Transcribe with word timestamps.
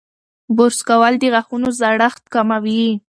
برس 0.55 0.79
کول 0.89 1.13
د 1.19 1.23
غاښونو 1.33 1.69
زړښت 1.79 2.23
کموي. 2.33 2.85